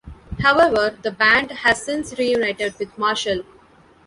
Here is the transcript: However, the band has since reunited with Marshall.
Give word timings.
However, 0.39 0.97
the 1.03 1.11
band 1.11 1.51
has 1.51 1.85
since 1.85 2.17
reunited 2.17 2.73
with 2.79 2.97
Marshall. 2.97 3.43